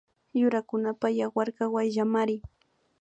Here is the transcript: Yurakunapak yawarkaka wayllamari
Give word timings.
Yurakunapak 0.39 1.11
yawarkaka 1.19 1.65
wayllamari 1.73 2.35